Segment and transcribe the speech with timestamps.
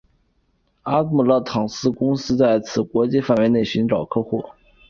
[0.81, 4.43] 阿姆斯特朗公司为此在国际范围内寻找客户。